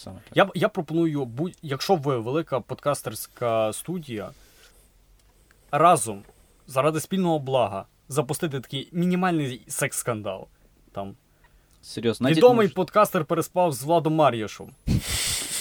[0.00, 0.36] Саме так.
[0.36, 4.30] Я, я пропоную, будь, якщо ви велика подкастерська студія,
[5.72, 6.22] разом
[6.66, 10.46] заради спільного блага запустити такий мінімальний секс-скандал.
[10.92, 11.14] Там
[11.82, 14.70] Серйозно, відомий мож- подкастер переспав з Владом Мар'яшем.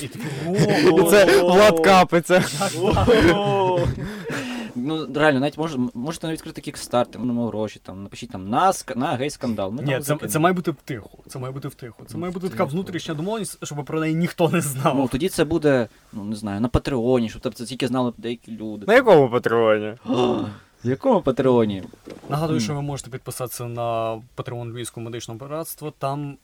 [0.02, 2.44] І такий, Це Влад Капиця.
[4.76, 8.98] Ну, реально, навіть мож, можете навіть відкрити кікстарт, ну, гроші, там, напишіть там на, ска-
[8.98, 9.72] на гей-скандал.
[9.72, 10.32] Ми Ні, там це, закинемо.
[10.32, 11.10] це має бути втихо.
[11.28, 12.04] Це має бути втихо.
[12.08, 14.96] Це має бути така внутрішня домовленість, щоб про неї ніхто не знав.
[14.98, 18.86] Ну, тоді це буде, ну, не знаю, на Патреоні, щоб це тільки знали деякі люди.
[18.88, 19.94] На якому патреоні?
[20.84, 21.84] В якому Патреоні?
[22.30, 25.92] Нагадую, що ви можете підписатися на Patreon Львівського медичного братства.
[25.98, 26.38] Там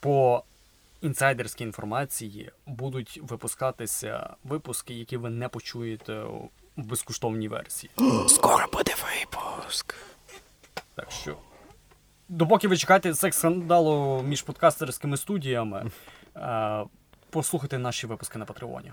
[0.00, 0.42] по
[1.02, 6.22] інсайдерській інформації будуть випускатися випуски, які ви не почуєте
[6.76, 7.90] у безкоштовній версії.
[8.28, 9.94] Скоро буде випуск.
[10.94, 11.36] Так що,
[12.28, 15.90] допоки ви чекаєте секс-скандалу між подкастерськими студіями,
[16.36, 16.84] е,
[17.30, 18.92] послухайте наші випуски на Патреоні.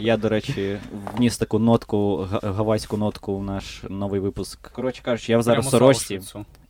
[0.00, 0.78] Я, до речі,
[1.16, 4.68] вніс таку нотку, га- гавайську нотку в наш новий випуск.
[4.72, 6.20] Коротше кажучи, я зараз в сорочці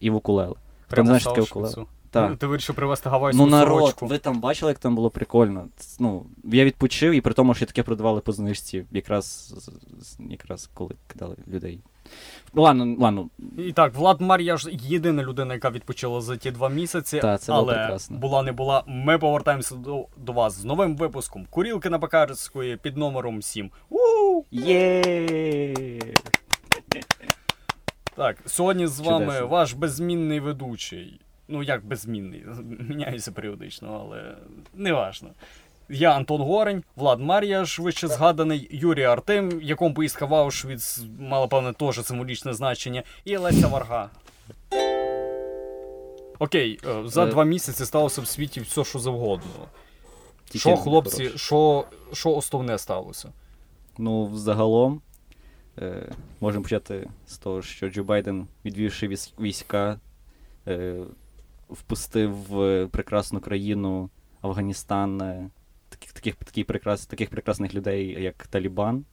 [0.00, 0.54] і в укулеле.
[0.54, 1.86] Хто Прямо не знає, що таке укулеле?
[2.10, 2.30] Так.
[2.30, 4.06] Ну, Ти вирішив привезти гавайську Ну, народ, сорочку.
[4.06, 5.64] ви там бачили, як там було прикольно.
[5.76, 10.18] Ц- Ну, я відпочив, і при тому, що таке продавали по знижці, якраз, з- з-
[10.30, 11.80] якраз коли кидали людей.
[12.54, 13.28] Ладно, ладно.
[13.58, 17.18] І так, Влад Мар'яш єдина людина, яка відпочила за ті два місяці.
[17.20, 18.18] Та, це але прекрасно.
[18.18, 18.82] була не була.
[18.86, 23.70] Ми повертаємося до, до вас з новим випуском Курілки на Бакарської під номером 7.
[23.90, 23.98] У!
[24.50, 25.74] Є!
[28.16, 29.46] Так, сьогодні з вами Чудесно.
[29.46, 31.20] ваш беззмінний ведучий.
[31.48, 32.44] Ну, як беззмінний,
[32.88, 34.36] міняюся періодично, але
[34.74, 35.30] не важно.
[35.92, 41.72] Я Антон Горень, Влад Мар'яш, вище згаданий, Юрій Артем, якому поїздка в Аушвіц мала, певне,
[41.72, 44.10] теж символічне значення, і Леся Варга.
[46.38, 47.26] Окей, е, за Е.
[47.26, 49.50] два місяці сталося в світі все, що завгодно.
[50.44, 53.28] Тільки Що, хлопці, що, що основне сталося?
[53.98, 55.00] Ну, взагалом,
[55.78, 59.08] е, можемо почати з того, що Джо Байден, відвівши
[59.40, 60.00] війська,
[60.68, 61.00] е,
[61.70, 64.10] впустив в прекрасну країну
[64.42, 65.50] Афганістан
[66.20, 69.04] таких, таких, прекрас, таких прекрасних людей, як Талібан.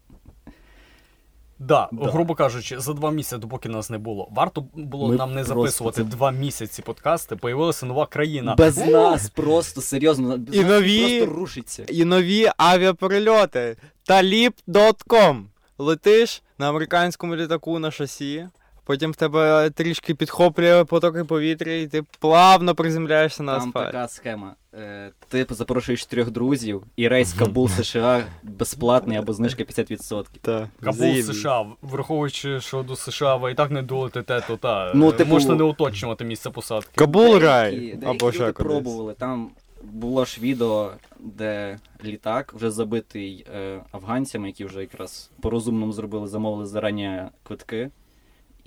[1.60, 2.12] Да, Да.
[2.12, 4.28] грубо кажучи, за два місяці, допоки нас не було.
[4.32, 8.56] Варто було Ми нам не записувати це- два місяці подкасти, появилася нова країна.
[8.58, 8.86] Без У!
[8.86, 10.38] нас просто серйозно.
[10.38, 11.84] Без І нас нові- просто рушиться.
[11.90, 13.78] І нові авіаперельоти.
[14.10, 15.44] Talib.com.
[15.78, 18.48] Летиш на американському літаку на шасі.
[18.88, 24.56] Потім в тебе трішки підхоплює потоки повітря, і ти плавно приземляєшся на Там така схема.
[24.74, 30.26] Е, ти запрошуєш трьох друзів, і рейс Кабул США безплатний або знижка 50%.
[30.42, 31.22] Та, Кабул.
[31.22, 35.30] США, враховуючи, що до США ви і так не долетите, то та Ну, ну, типу-
[35.30, 36.92] можете не уточнювати місце посадки.
[36.96, 38.00] Кабул рай.
[38.06, 38.72] Або ще люди кудись.
[38.72, 39.14] пробували.
[39.14, 39.50] Там
[39.84, 46.66] було ж відео, де літак вже забитий е, афганцями, які вже якраз по-розумному зробили, замовили
[46.66, 47.90] зарані квитки.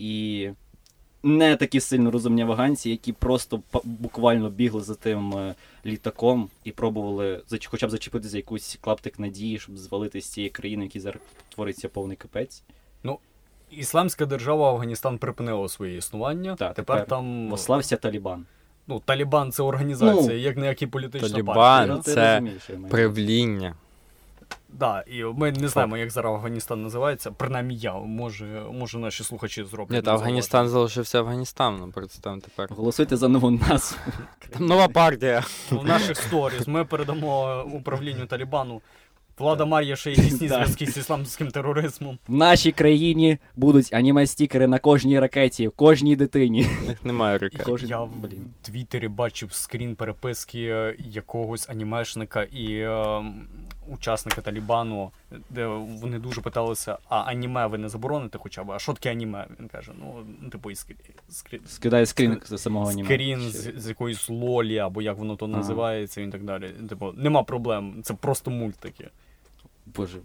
[0.00, 0.50] І
[1.22, 5.54] не такі сильно розумні афганці, які просто буквально бігли за тим е,
[5.86, 10.82] літаком і пробували хоча б зачепити за якусь клаптик надії, щоб звалити з цієї країни,
[10.82, 12.62] в якій зараз твориться повний капець.
[13.02, 13.18] Ну,
[13.70, 16.56] Ісламська держава Афганістан припинила своє існування.
[16.56, 18.46] Так, тепер, тепер там Ослався Талібан.
[18.86, 21.54] ну, Талібан це організація, Ну, як не як і політична Талібан.
[21.56, 21.96] партія.
[21.96, 22.42] Ну, ти це.
[22.90, 23.74] Правління.
[24.72, 27.30] Да, і ми не знаємо, як зараз Афганістан називається.
[27.30, 29.96] Принаймні я, може, може наші слухачі зроблять.
[29.96, 32.68] Ні, та Афганістан залишився Афганістаном, представ тепер.
[32.70, 33.98] Голосуйте за нову назву.
[34.50, 35.44] Там нова партія.
[35.70, 38.80] В наших сторіс ми передамо управлінню Талібану.
[39.40, 40.48] Влада має ще якісь Так.
[40.48, 42.18] зв'язки з ісламським тероризмом.
[42.28, 46.66] В нашій країні будуть аніме-стікери на кожній ракеті, кожній дитині.
[47.04, 47.62] Немає ракет.
[47.62, 48.46] Кожен- Я в блін.
[48.62, 50.58] Твіттері бачив скрін переписки
[50.98, 53.22] якогось анімешника і е,
[53.88, 55.10] учасника Талібану,
[55.50, 55.66] де
[56.00, 58.70] вони дуже питалися, а аніме ви не забороните хоча б?
[58.70, 59.46] А що таке аніме?
[59.60, 60.14] Він каже, ну,
[60.50, 60.96] типу, і скрін,
[61.28, 63.08] скрін, Скидає скрін з самого аніме.
[63.08, 65.56] скрін з, з якоїсь лолі, або як воно то Ага.
[65.56, 66.70] називається, і так далі.
[66.88, 69.08] Типу, нема проблем, це просто мультики.
[69.96, 70.18] Боже,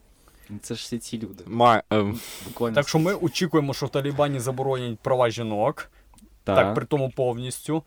[0.49, 1.43] ну це ж всі ці люди.
[1.47, 1.83] Ма...
[1.89, 2.75] ем, Буквально.
[2.75, 5.91] Так що ми очікуємо, що в Талібані заборонять права жінок.
[6.43, 6.55] Так.
[6.55, 7.83] так при тому повністю.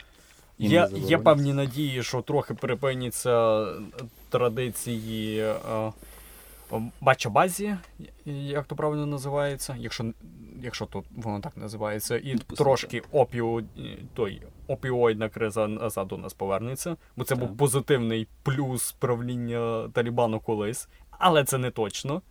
[0.58, 3.66] І Є, є певні надії, що трохи припиняться
[4.28, 5.92] традиції е,
[7.00, 7.76] бача-базі,
[8.24, 10.04] як то правильно називається, якщо,
[10.62, 13.62] якщо то воно так називається, і Допустимо, трошки опіо,
[14.14, 17.44] той, опіоїдна криза назад до нас повернеться, бо це Так.
[17.44, 22.22] був позитивний плюс правління Талібану колись, але це не точно.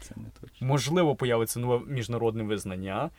[0.00, 0.66] Це не точно.
[0.66, 3.10] Можливо, появиться нове міжнародне визнання.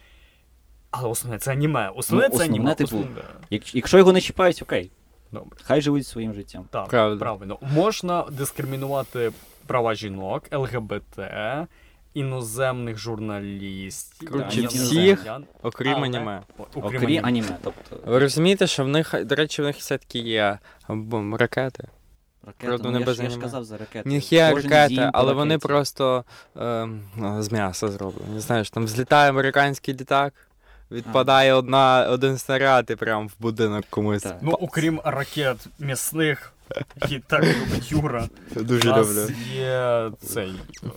[0.92, 1.90] Але основне це аніме.
[1.90, 2.76] Основне Ну, це аніме.
[2.76, 3.22] типу, Основне.
[3.50, 4.92] Як- Якщо його не чіпають, окей.
[5.32, 5.60] Добре.
[5.64, 6.66] Хай живуть своїм життям.
[6.72, 7.20] Так, Правда.
[7.20, 7.58] правильно.
[7.74, 9.32] Можна дискримінувати
[9.68, 11.20] права жінок, ЛГБТ,
[12.14, 14.30] іноземних журналістів.
[14.32, 15.26] Коротше, я- всіх.
[15.64, 16.42] Окрім Але- аніме.
[16.74, 17.22] Окрім, аніме.
[17.28, 17.58] аніме.
[17.64, 20.60] Тобто Ви розумієте, що в них, до речі, в них все-таки є
[21.40, 21.88] ракети.
[22.48, 22.68] Ракети.
[22.68, 24.10] Правда, Ну, я, без ж, я ж казав за ракети.
[24.10, 25.68] В них є Кожен ракети, дім по але вони ракеті.
[25.68, 26.24] просто
[26.58, 26.88] е,
[27.40, 28.40] з м'яса зроблені.
[28.40, 30.34] Знаєш, там злітає американський літак,
[30.92, 34.22] відпадає одна, один снаряд і прям в будинок комусь.
[34.24, 34.38] Так.
[34.42, 36.54] Ну, окрім ракет м'ясних,
[37.02, 39.34] які так любить Юра, у Дуже нас люблю.
[39.56, 40.54] є цей.
[40.84, 40.88] е,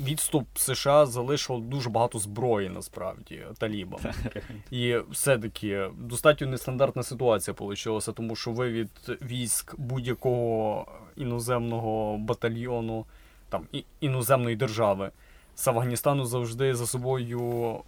[0.00, 4.00] Відступ США залишив дуже багато зброї насправді талібам.
[4.70, 8.90] І все-таки достатньо нестандартна ситуація вийшла, тому що вивід
[9.22, 13.04] військ будь-якого іноземного батальйону,
[13.48, 13.66] там
[14.00, 15.10] іноземної держави
[15.54, 17.80] з Афганістану завжди за собою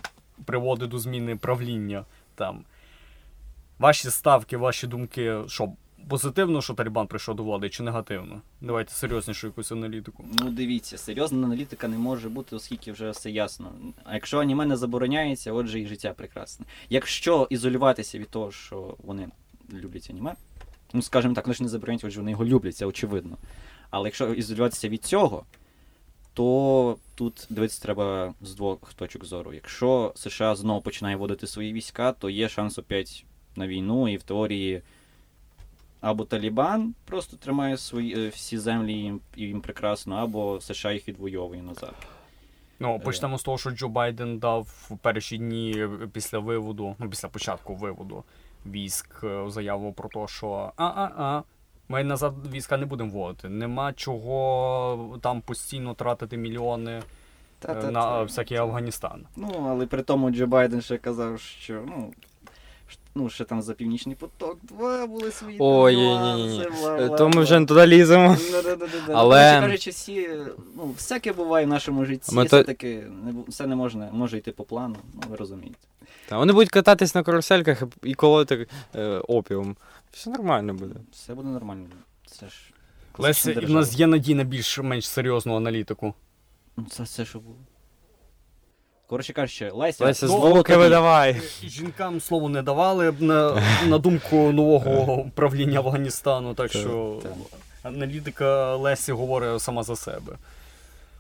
[0.44, 2.04] приводить до зміни правління
[2.34, 2.64] там.
[3.78, 5.72] Ваші ставки, ваші думки, що
[6.08, 8.40] позитивно, що Талібан прийшов до влади, чи негативно?
[8.60, 10.25] Давайте серйознішу якусь аналітику.
[10.40, 13.72] Ну, дивіться, серйозна аналітика не може бути, оскільки вже все ясно.
[14.05, 16.66] А якщо аніме не забороняється, отже і життя прекрасне.
[16.90, 19.28] Якщо ізолюватися від того, що вони
[19.72, 20.34] люблять аніме,
[20.93, 23.37] ну скажімо так, вони ж не забороняють, отже вони його люблять, це очевидно.
[23.90, 25.44] Але якщо ізолюватися від цього,
[26.34, 29.54] то тут дивитися треба з двох точок зору.
[29.54, 33.25] Якщо США знову починає вводити свої війська, то є шанс опять
[33.56, 34.82] на війну, і в теорії
[36.00, 41.08] або Талібан просто тримає свої е, всі землі і їм, їм прекрасно, або США їх
[41.08, 41.94] відвоює назад.
[42.80, 44.60] Ну, почнемо з того, що Джо Байден дав
[44.90, 48.24] в перші дні після виводу, ну після початку виводу
[48.66, 51.42] військ е, заяву про те, що а-а-а,
[51.88, 53.48] ми назад війська не будемо вводити.
[53.48, 57.02] Нема чого там постійно тратити мільйони
[57.68, 59.26] е, на всякий Афганістан.
[59.36, 62.12] Ну, але при тому Джо Байден ще казав, що ну.
[63.14, 65.56] Ну, ще там за північний поток 2 були свої.
[65.61, 68.37] Ой, бла, Е, бла, То ми вже не туди ліземо.
[69.08, 70.29] Але- кажучи, всі,
[70.76, 74.64] ну, всяке буває в нашому житті, Ми все-таки не, все не можна, може йти по
[74.64, 75.79] плану, ну ви розумієте.
[76.29, 79.76] Та вони будуть кататись на карусельках і колоти е, опіум.
[80.12, 80.94] Все нормально буде.
[81.12, 81.87] Все буде нормально.
[82.26, 82.55] Це ж.
[83.19, 86.14] Леся, і в нас є надія на більш-менш серйозну аналітику.
[86.76, 87.56] Ну, Це все, що було.
[89.08, 90.84] Коротше кажучи, Леся, Леся, звуки тобі.
[90.84, 91.43] видавай.
[91.64, 97.20] Жінкам слово не давали б на, на думку нового правління Афганістану, так що
[97.82, 100.32] аналітика Лесі говорить сама за себе.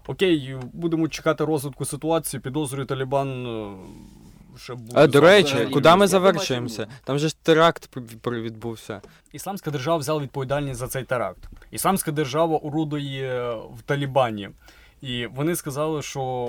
[0.06, 2.40] Окей, будемо чекати розвитку ситуації.
[2.40, 4.92] Підозрюю Талібан е, ще буде.
[4.94, 6.86] А, до речі, взагалі куди ми я завершуємося?
[7.04, 9.00] Там же ж теракт пр- пр- відбувся.
[9.32, 11.48] Ісламська держава взяла відповідальність за цей теракт.
[11.70, 14.50] Ісламська держава орудує в Талібані.
[15.02, 16.48] І вони сказали, що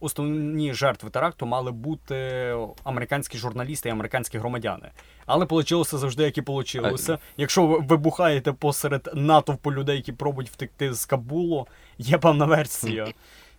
[0.00, 4.90] основні жертви теракту мали бути американські журналісти і американські громадяни.
[5.26, 7.18] Але вийшло завжди, як і вийшло.
[7.36, 11.66] Якщо ви вибухаєте посеред натовпу людей, які пробують втекти з Кабулу,
[11.98, 13.06] є певна версія.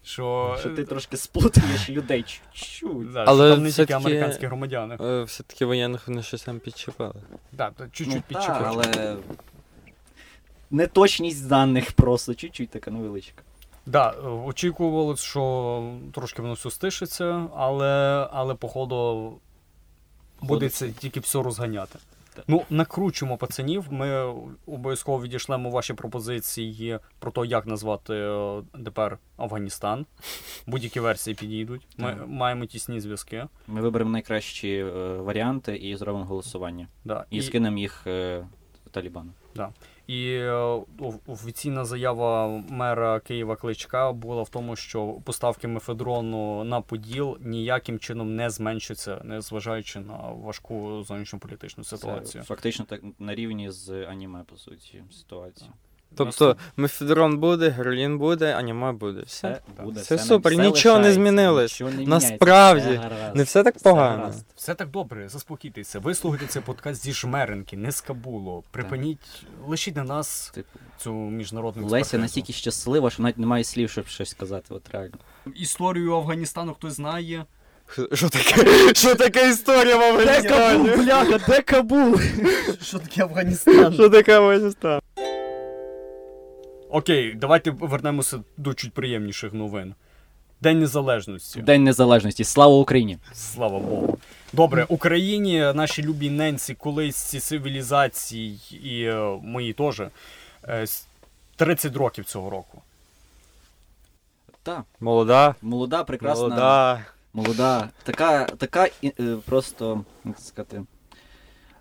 [0.03, 3.11] Що, Що ти трошки сплутаєш людей чуть-чуть.
[3.13, 4.97] Да, Але там не тільки американські громадяни.
[5.01, 7.13] Е, Все-таки воєнних вони щось там підчепили.
[7.57, 8.83] Так, та чуть-чуть Ну, підчепили.
[8.83, 9.17] та, але
[10.71, 13.43] неточність даних просто чуть-чуть така невеличка.
[13.85, 19.33] Да, е, очікували, що трошки воно все стишиться, але, але походу
[20.41, 21.99] буде це тільки все розганяти.
[22.35, 22.45] Так.
[22.47, 23.85] Ну, накручуємо пацанів.
[23.89, 24.33] Ми
[24.67, 30.05] обов'язково відійшлемо ваші пропозиції про те, як назвати е, тепер Афганістан.
[30.67, 31.87] Будь-які версії підійдуть.
[31.97, 32.27] Ми Так.
[32.27, 33.47] маємо тісні зв'язки.
[33.67, 36.87] Ми виберемо найкращі е, варіанти і зробимо голосування.
[37.05, 37.25] Да.
[37.29, 38.47] І, скинемо їх е,
[38.91, 39.31] Талібану.
[40.11, 40.81] І е,
[41.27, 48.35] офіційна заява мера Києва Кличка була в тому, що поставки мефедрону на Поділ ніяким чином
[48.35, 52.43] не зменшаться, не зважаючи на важку зовнішньополітичну ситуацію.
[52.43, 55.71] Це фактично так на рівні з аніме, по суті, ситуація.
[56.15, 59.21] Тобто, мефедрон буде, героїн буде, аніме буде.
[59.27, 59.61] Все.
[59.75, 61.71] Все буде, Все не- супер, все нічого не змінилось.
[61.73, 64.17] нічого не Насправді, все гаразд, Не все так погано.
[64.17, 64.45] гаразд.
[64.55, 65.99] Все так добре, заспокійтеся.
[65.99, 68.63] Вислухайте цей подкаст зі Жмеренки, не з Кабулу.
[68.71, 72.21] Припиніть, лишіть на нас Типу, цю міжнародну Леся експертизу.
[72.21, 74.65] настільки щаслива, що навіть немає слів, щоб щось сказати.
[74.69, 75.15] От реально.
[75.55, 77.45] Історію Афганістану хтось знає.
[78.13, 78.65] Що таке?
[78.93, 80.89] Що таке історія в Афганістані?
[81.03, 82.19] бляха, де Кабул?
[82.81, 83.93] Що таке Афганістан?
[83.93, 84.99] Що таке Афганістан?
[86.93, 89.95] Окей, давайте вернемося до чуть приємніших новин.
[90.61, 91.61] День Незалежності.
[91.61, 92.43] День Незалежності.
[92.43, 93.17] Слава Україні!
[93.33, 94.17] Слава Богу.
[94.53, 100.01] Добре, Україні, наші любі ненці, колись ці цивілізації, і е, мої теж,
[100.67, 100.85] е,
[101.55, 102.81] 30 років цього року.
[104.63, 105.55] Та, Молода.
[105.61, 106.43] молода, прекрасна.
[106.43, 107.05] Молода.
[107.33, 107.89] Молода.
[108.03, 109.11] Така, така е,
[109.45, 110.81] просто, як сказати,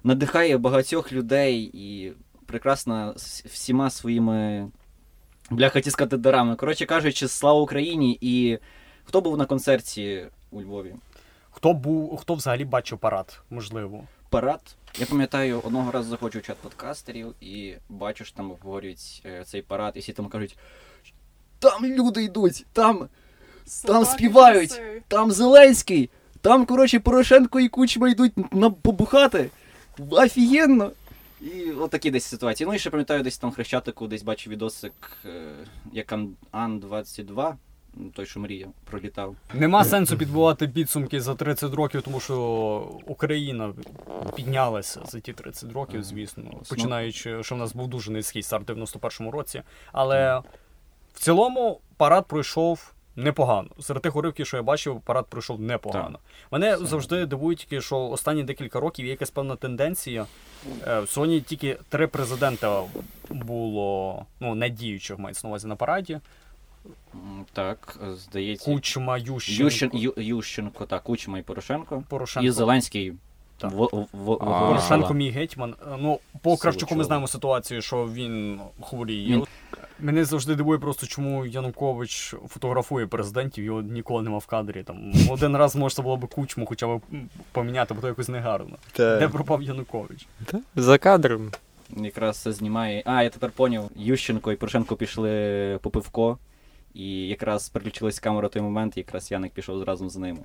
[0.05, 2.13] надихає багатьох людей і
[2.47, 3.15] прекрасна
[3.47, 4.69] всіма своїми.
[5.51, 6.57] Бля, хотів сказати дарами.
[6.57, 8.19] Коротше кажучи, слава Україні!
[8.21, 8.59] І
[9.05, 10.95] хто був на концерті у Львові?
[11.51, 14.05] Хто був, хто взагалі бачив парад, можливо?
[14.29, 14.61] Парад.
[14.99, 19.63] Я пам'ятаю, одного разу заходжу в чат подкастерів і бачу, що там обговорюють е, цей
[19.63, 20.57] парад, і всі там кажуть:
[21.59, 23.09] там люди йдуть, там,
[23.85, 29.51] там співають, там Зеленський, там, коротше, Порошенко і Кучма йдуть на побухати.
[30.11, 30.91] Офігенно!
[31.43, 32.67] І отакі десь ситуації.
[32.67, 34.93] Ну і ще пам'ятаю, десь там Хрещатику, десь бачу відосик,
[35.25, 35.31] е,
[35.93, 37.55] як Ан- Ан-22,
[38.15, 39.37] той, що мріяв, пролітав.
[39.55, 42.37] Нема сенсу підбивати підсумки за 30 років, тому що
[43.07, 43.75] Україна
[44.37, 46.45] піднялася за ті 30 років, звісно.
[46.69, 49.63] Починаючи, що в нас був дуже низький старт в 91-му році.
[49.93, 50.43] Але
[51.15, 53.69] в цілому парад пройшов непогано.
[53.81, 56.19] Серед тих уривків, що я бачив, парад пройшов непогано.
[56.51, 60.27] Мене Саме завжди дивує тільки, що останні декілька років є якась певна тенденція.
[60.89, 62.83] Е, В Соні тільки три президента
[63.31, 66.21] було ну, не діючих, мається на увазі на параді.
[67.53, 68.65] Так, здається.
[68.65, 72.03] Кучма, Ющенко, Ющен, Ющенко, так, Кучма і Порошенко.
[72.09, 72.47] Порошенко.
[72.47, 73.13] І Зеленський.
[73.69, 75.75] Порошенко мій гетьман.
[75.83, 79.43] Е, Ну, по Кравчуку ми знаємо ситуацію, що він хворіє.
[80.01, 84.83] Мене завжди дивує просто, чому Янукович фотографує президентів, його ніколи нема в кадрі.
[84.83, 87.01] Там один раз можна було б кучму хоча б
[87.53, 88.77] поміняти, бо то якось негарно.
[89.19, 90.27] Де пропав Янукович?
[90.77, 91.51] за кадром.
[91.97, 93.03] Якраз це знімає.
[93.05, 93.91] А, я тепер поняв.
[93.97, 96.39] Ющенко і Порошенко пішли по пивко,
[96.95, 100.39] і якраз переключилась камера в той момент, і якраз Яник пішов разом з ними.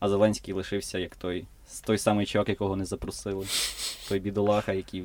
[0.00, 1.46] А Зеленський лишився як той,
[1.84, 3.46] той самий чувак, якого не запросили.
[4.08, 5.04] Той бідолаха, який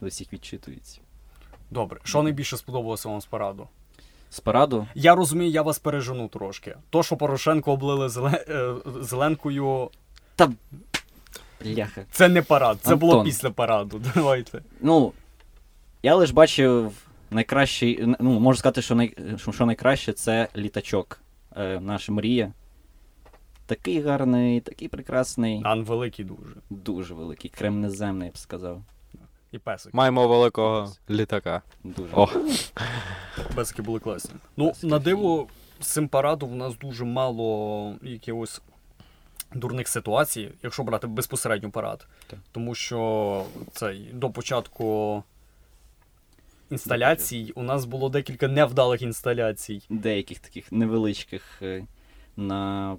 [0.00, 1.00] до всіх відчитується.
[1.70, 3.68] Добре, що найбільше сподобалося вам з параду?
[4.30, 6.76] З параду Я розумію, я вас пережену трошки.
[6.90, 8.44] То, що Порошенко облили зеле...
[8.48, 9.90] е, зеленкою,
[11.64, 12.04] бляха.
[12.10, 14.02] це не парад, це було після параду.
[14.14, 14.62] Давайте.
[14.80, 15.12] Ну,
[16.02, 16.92] я лише бачив
[17.30, 19.16] найкращий, ну, можу сказати, що, най,
[19.52, 21.20] що найкраще це літачок.
[21.56, 22.52] Е, наша мрія.
[23.72, 26.54] Такий гарний, такий прекрасний, Ан великий дуже.
[26.70, 28.82] дуже великий, кремнеземний, я б сказав.
[29.52, 29.94] І песик.
[29.94, 31.62] Маємо великого літака.
[31.84, 32.08] Дуже.
[32.14, 32.28] О.
[33.54, 34.34] Песики були класні.
[34.56, 35.46] Ну, Песики на диво,
[35.80, 38.62] з цим парадом в нас дуже мало якихось
[39.54, 42.06] дурних ситуацій, якщо брати безпосередньо парад.
[42.26, 42.38] Так.
[42.52, 45.22] Тому що цей, до початку
[46.70, 49.82] інсталяцій у нас було декілька невдалих інсталяцій.
[49.90, 51.84] Деяких таких невеличких е,
[52.36, 52.96] на,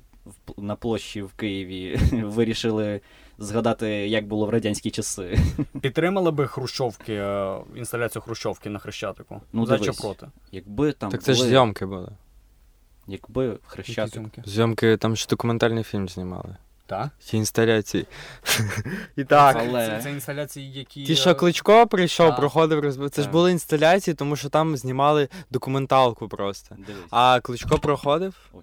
[0.58, 3.02] на площі в Києві вирішили
[3.38, 5.40] згадати, як було в радянські часи.
[5.82, 9.42] Підтримали би Хрущовки, е, інсталяцію Хрущовки на Хрещатику?
[9.54, 10.28] Ну, За чи проти?
[10.52, 12.10] Якби там Так це ж зйомки були.
[13.08, 14.14] Якби хрещатик.
[14.14, 14.44] зйомки?
[14.46, 16.56] Зйомки, там ж документальний фільм знімали.
[16.86, 17.10] Так?
[17.20, 18.06] Ті інсталяції.
[19.16, 19.58] І так.
[19.60, 21.04] Але- Це, це інсталяції, які.
[21.04, 22.38] Ті, е, що Кличко прийшов, Так.
[22.38, 23.10] проходив розбив.
[23.10, 26.76] Це ж були інсталяції, тому що там знімали документалку просто.
[26.76, 27.04] Дивись.
[27.12, 28.36] А Кличко проходив?
[28.54, 28.62] Ой.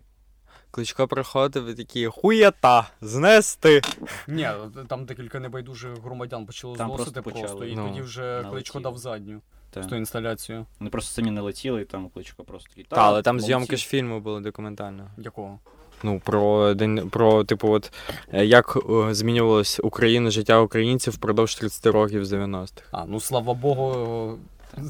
[0.70, 3.80] Кличко проходив і такі хуєта, знести.
[4.28, 4.48] Ні,
[4.88, 7.70] там декілька небайдужих громадян почали Там зносити просто просто, почали.
[7.70, 8.52] і Ну, тоді вже налетіло.
[8.52, 9.82] Кличко дав задню Та.
[9.82, 10.66] з ту інсталяцію.
[10.80, 12.84] Вони просто самі не летіли, і там кличко просто такий.
[12.84, 13.46] Та, але там молодці».
[13.46, 15.08] зйомки ж фільму були документального.
[15.18, 15.58] Якого?
[16.02, 17.92] Ну, про день про, типу, от
[18.32, 22.82] е, як е, змінювалась Україна, життя українців впродовж 30 років з 90-х.
[22.92, 24.38] А, ну слава Богу,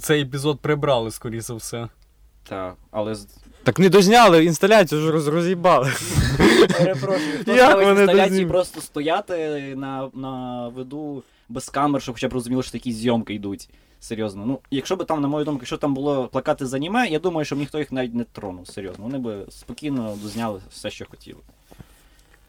[0.02, 1.88] цей епізод прибрали, скоріше за все.
[2.42, 3.28] Так, але з-
[3.64, 5.92] Так не дозняли, інсталяцію ж роз, роз'їбали.
[6.78, 8.52] перепрошую, хто Як ставить вони інсталяції дознімуть?
[8.52, 9.34] просто стояти
[9.76, 13.68] на, на виду без камер, щоб хоча б розуміли, що такі зйомки йдуть.
[14.00, 14.44] Серйозно.
[14.46, 17.44] Ну, якщо б там, на мою думку, якщо там було плакати з аніме, я думаю,
[17.44, 18.66] що ніхто їх навіть не тронув.
[18.68, 19.04] Серйозно.
[19.04, 21.38] Вони би спокійно дозняли все, що хотіли.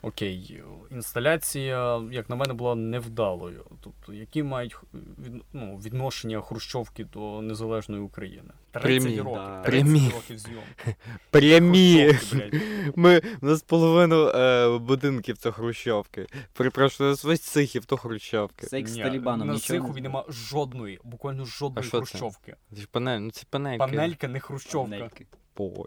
[0.03, 3.65] Окей, інсталяція, як на мене, була невдалою.
[3.81, 8.49] Тобто, які мають від, ну, відношення Хрущовки до незалежної України?
[8.71, 9.33] 30 Прямі, років.
[9.33, 9.61] да.
[9.61, 10.09] 30 Прямі.
[10.13, 10.95] років зйомки.
[11.29, 12.13] Прямі.
[12.13, 12.61] Хрущовки.
[12.95, 16.27] Ми, у нас половину е, будинків то хрущовки.
[16.53, 18.67] Перепрошую, у нас весь цихів то хрущовки.
[18.67, 19.47] Це з Ні, Талібаном.
[19.47, 22.05] На нічого Сихові нема жодної, буквально жодної що це?
[22.05, 22.55] хрущовки.
[22.75, 23.77] Це ж панель, ну це панельки.
[23.79, 24.91] Панелька не хрущовка.
[24.91, 25.25] Панельки.
[25.57, 25.85] Ой.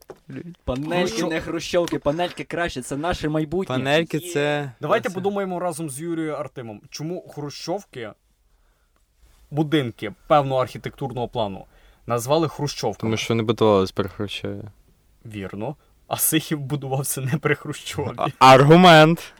[0.64, 3.74] Панельки, Хрущов- не хрущовки, панельки краще, це наше майбутнє.
[3.76, 4.72] Панельки це.
[4.80, 8.10] Давайте це- подумаємо разом з Юрією Артемом, чому хрущовки,
[9.50, 11.64] будинки певного архітектурного плану
[12.06, 13.10] назвали хрущовками.
[13.10, 14.62] Тому що не будувалось при Хрущові.
[15.26, 15.76] Вірно.
[16.08, 18.10] А Сихів будувався не при Хрущові.
[18.16, 19.32] А- Аргумент.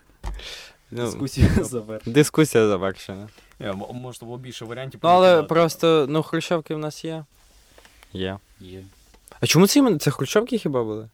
[0.90, 2.14] Ну, Дискусія завершена.
[2.14, 3.28] дискусія завершена.
[3.60, 5.00] Е, м- Можна було більше варіантів.
[5.02, 7.24] Ну, але просто, ну, хрущовки в нас є.
[8.12, 8.38] Є.
[8.60, 8.82] Є.
[9.44, 9.98] А чому це іменно?
[9.98, 11.08] Це хрущовки хіба були?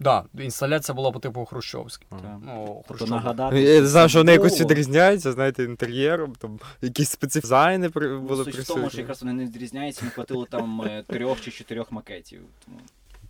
[0.00, 2.06] Да, інсталяція була по типу Хрущовській.
[2.10, 2.38] Так.
[2.46, 3.62] Ну, Тобто нагадати.
[3.62, 8.54] Я знав, що вони якось відрізняються, знаєте, інтер'єром, там якісь специфізайни при- Ну, були Суть
[8.58, 12.40] в тому, що якраз вони не відрізняються, не хватило там е, трьох чи чотирьох макетів.
[12.64, 12.76] Тому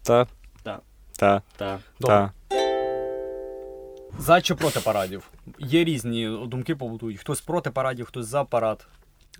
[0.03, 0.27] Та.
[0.63, 0.81] Так.
[1.17, 1.43] Та.
[1.57, 1.81] так.
[2.01, 2.33] Та.
[4.19, 5.29] За чи проти парадів?
[5.59, 7.21] Є різні думки побутують.
[7.21, 8.87] Хтось проти парадів, хтось за парад.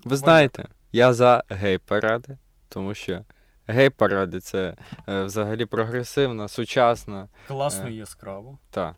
[0.05, 2.37] Ви знаєте, я за гей-паради,
[2.69, 3.25] тому що
[3.73, 4.75] гей-паради це
[5.09, 7.29] е, взагалі прогресивна, сучасна.
[7.49, 7.91] Класно Е.
[7.93, 8.59] і яскраво.
[8.71, 8.95] Та.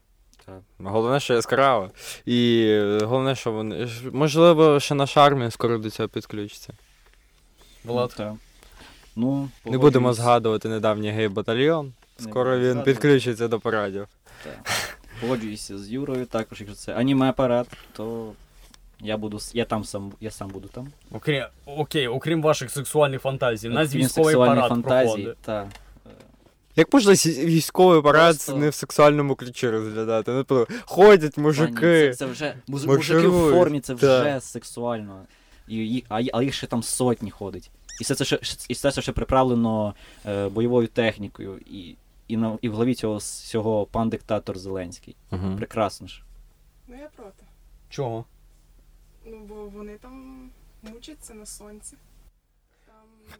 [0.46, 0.60] Так.
[0.78, 1.90] Головне, що яскраво.
[2.24, 3.88] І е, головне, що вони.
[4.12, 6.72] Можливо, ще наша армія скоро до цього підключиться.
[7.84, 8.14] Влад.
[8.16, 8.32] Так.
[9.16, 11.92] Ну, Не будемо згадувати недавній гей-батальйон.
[12.18, 12.92] Скоро він згадувати.
[12.92, 14.06] підключиться до парадів.
[14.44, 14.58] Так.
[15.20, 18.32] Погоджуюся з Юрою, також, якщо це аніме парад, то
[19.00, 20.88] я буду с- я там сам, я сам буду там.
[21.12, 25.38] Окрім, окей, окрім ваших сексуальних фантазій, у нас військовий парад фантазій, проходить.
[25.38, 25.68] Та.
[26.76, 30.44] Як можна військовий парад Просто- не в сексуальному ключі розглядати?
[30.50, 32.10] Ну, ходять мужики.
[32.10, 35.22] Це, це вже муж, мужики в формі, це вже сексуально.
[35.68, 37.70] І, ї- а, а їх ще там сотні ходить.
[38.00, 39.94] І все це ще, і все це ще приправлено
[40.26, 41.58] е, бойовою технікою.
[41.70, 41.94] І,
[42.28, 45.16] і, на, і в голові цього всього пан диктатор Зеленський.
[45.30, 45.56] Мгм.
[45.56, 46.22] Прекрасно ж.
[46.88, 47.44] Ну я проти.
[47.90, 48.24] Чого?
[49.26, 50.50] Ну бо вони там
[50.82, 51.96] мучаться на сонці.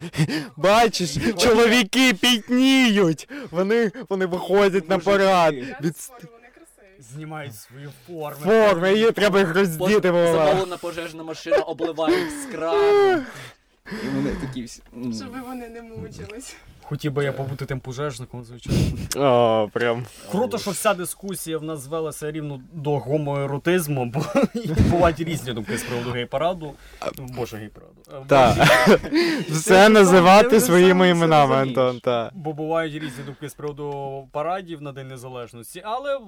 [0.55, 3.29] Бачиш, чоловіки пітніють!
[3.51, 5.53] Вони, вони виходять на парад.
[5.55, 7.01] Від вони красиві.
[7.13, 8.37] Знімають свої форми.
[8.45, 10.45] форми, її треба їх роздіти, мала.
[10.45, 13.23] Замовлена пожежна машина обливає їх з крану.
[14.03, 14.81] І вони такі всі.
[14.97, 15.13] м.
[15.13, 16.55] Щоб вони не мучились.
[16.87, 18.79] Хотів би я побути тим пожежником, звичайно.
[19.15, 20.05] О, прям.
[20.31, 24.25] Круто, що вся дискусія в нас звелася рівно до гомоеротизму, бо
[24.89, 26.71] бувають різні думки з приводу гей-параду.
[27.17, 28.25] Ну, Боже, гей-параду.
[28.27, 28.57] Так.
[29.49, 31.55] Все називати своїми іменами.
[31.55, 32.31] Антон, так.
[32.35, 36.19] Бо бувають різні думки з приводу парадів на День Незалежності, але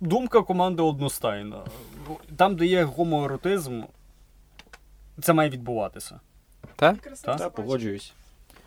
[0.00, 1.62] думка команди одностайна.
[2.36, 3.82] Там, де є гомоеротизм,
[5.22, 6.20] це має відбуватися.
[6.76, 8.14] Так, Та, погоджуюсь.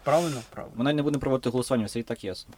[0.03, 0.41] Правильно?
[0.49, 0.77] Правильно.
[0.77, 2.53] Вона не буде проводити голосування, все і так ясно.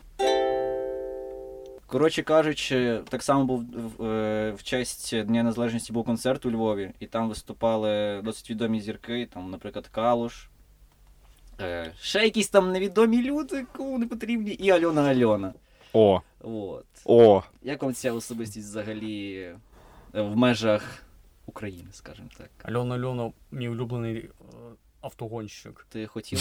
[1.88, 3.66] Коротше кажучи, так само був
[3.98, 8.82] в, е, в честь Дня Незалежності був концерт у Львові, і там виступали досить відомі
[8.82, 10.48] зірки, там, наприклад, Калуш.
[11.62, 15.54] Е, ще якісь там невідомі люди, кому не потрібні, і Альона Альона.
[15.94, 16.86] О, От.
[17.06, 17.44] о.
[17.64, 19.34] Як вам ця особистість взагалі
[20.16, 21.04] е, в межах
[21.46, 22.50] України, скажімо так?
[22.64, 24.30] Альона Альона, мій улюблений
[25.06, 25.86] автогонщик.
[25.90, 26.40] Ти хотів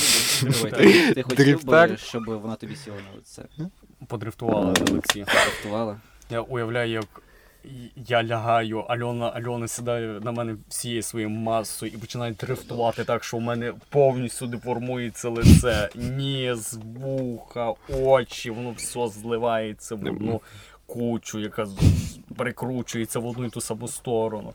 [0.63, 3.45] би, ти, ти хотів би, щоб вона тобі сіла на лице?
[4.09, 5.25] Подрифтувала на лиці.
[5.25, 6.01] Дрифтувала?
[6.31, 7.23] Я уявляю, як
[7.97, 13.37] я лягаю, Альона, Альона сідає на мене всією своєю масою і починає дрифтувати так, що
[13.37, 20.41] в мене повністю деформується лице, ніс, вуха, очі, воно все зливається в одну
[20.87, 21.67] кучу, яка
[22.37, 24.53] перекручується в одну і ту саму сторону.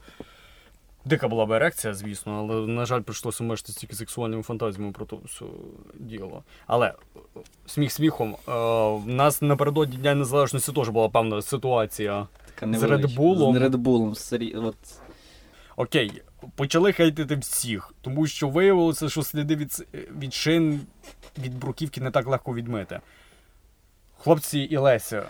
[1.06, 5.20] Дика була б ерекція, звісно, але, на жаль, прийшлося межити стільки сексуальними фантазіями про то
[5.26, 5.46] все
[6.00, 6.44] діло.
[6.68, 6.94] Але
[7.66, 8.52] сміх сміхом, е,
[8.98, 12.28] в нас напередодні Дня Незалежності теж була певна ситуація.
[12.56, 13.54] Така З Bull'ом.
[13.54, 14.16] З Red Bull'ом.
[14.16, 14.76] сері- От,
[15.76, 16.22] Окей,
[16.56, 19.88] почали хейтити всіх, тому що виявилося, що сліди від,
[20.20, 20.82] від шин
[21.38, 23.00] від бруківки не так легко відмити.
[24.18, 25.24] Хлопці і Леся,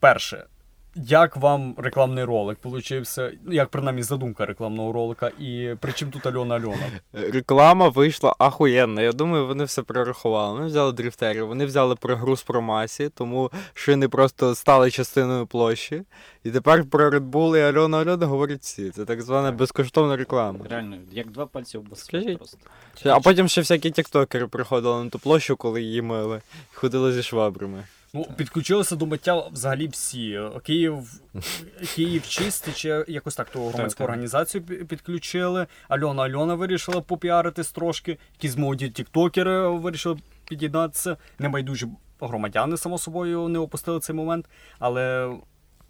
[0.00, 0.46] перше,
[0.94, 3.32] як вам рекламний ролик получився?
[3.44, 6.86] Ну, Як принаймні задумка рекламного ролика, і при чим тут Альона Альона?
[7.12, 9.02] Реклама вийшла ахуєнна.
[9.02, 10.54] Я думаю, вони все прорахували.
[10.54, 16.02] Вони взяли дрифтерів, вони взяли прогруз про масі, тому шини просто стали частиною площі.
[16.44, 18.90] І тепер про Red Bull і Альона Альона говорять всі.
[18.90, 20.58] Це так звана безкоштовна реклама.
[20.70, 22.58] реально, як два пальці об баскет просто.
[23.04, 26.40] А потім ще всякі тіктокери приходили на ту площу, коли її мили,
[26.72, 27.84] і ходили зі швабрами.
[28.14, 30.40] Ну, підключилися до миття взагалі всі.
[30.62, 31.22] Київ,
[31.94, 35.66] Київ чистий, чи якось так ту громадську організацію підключили.
[35.88, 38.18] Альона Альона вирішила попіаритись трошки.
[38.32, 40.18] Якісь молоді тіктокери вирішили
[40.48, 41.16] під'єднатися.
[41.38, 41.86] Небайдужі
[42.20, 44.48] громадяни, само собою, не опустили цей момент.
[44.78, 45.34] Але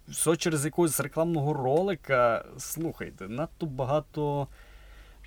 [0.07, 2.45] все через якогось рекламного ролика.
[2.57, 4.47] Слухайте, надто багато.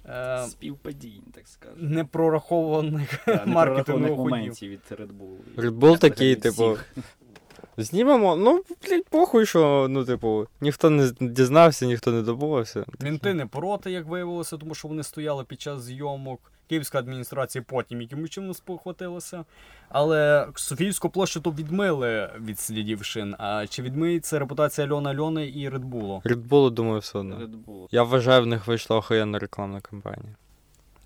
[0.09, 1.89] Е, Співпадінь, так скажемо.
[1.91, 5.37] непрорахованих да, маркетингових моментів від Red Bull.
[5.57, 6.77] Red Bull такий, типу.
[7.77, 12.85] Знімемо, ну, блядь, похуй, що, ну, типу, ніхто не дізнався, ніхто не добувався.
[13.01, 16.53] Мінти не проти, як виявилося, тому що вони стояли під час зйомок.
[16.69, 19.45] Київська адміністрація потім якимось чином спохватилася.
[19.89, 23.35] Але Софіївську площу то відмили від слідів шин.
[23.39, 26.23] А чи відмиється репутація Альона Альони і Редбулу?
[26.25, 27.37] Bull, думаю, все одно.
[27.37, 27.89] Bull.
[27.91, 30.35] Я вважаю, в них вийшла охуєнна рекламна кампанія.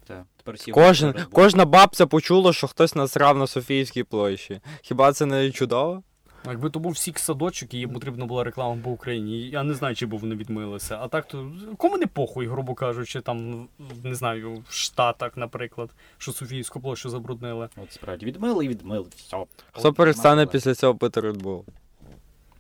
[0.07, 0.25] Так.
[0.73, 4.61] Кожен, кожна бабця почула, що хтось насрав на Софійській площі.
[4.83, 6.03] Хіба це не чудово?
[6.47, 9.49] Якби то був сік садочок, і їм потрібна була реклама по Україні.
[9.49, 10.99] Я не знаю, чи б вони відмилися.
[11.03, 13.69] А так то кому не похуй, грубо кажучи, там
[14.05, 17.69] не знаю, в Штатах, наприклад, що Софійську площу забруднили.
[17.77, 19.07] От справді відмили і відмили.
[19.17, 19.45] Все.
[19.73, 21.63] Хто перестане після цього пити Red Bull?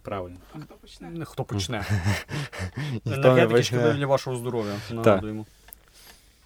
[0.03, 0.37] Правильно.
[0.55, 1.11] А хто почне?
[1.11, 1.79] Не, Хто почне?
[2.93, 3.63] Ніхто не Енергетики почне.
[3.63, 4.75] шкідливі для вашого здоров'я.
[4.91, 5.47] Нагадуємо.